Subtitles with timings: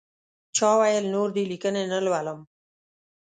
[0.55, 2.39] چا ویل نور دې لیکنې نه لولم.